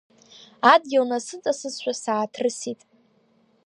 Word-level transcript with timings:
Адгьыл 0.71 1.03
насыҵасызшәа 1.09 1.93
сааҭрысит. 2.01 2.79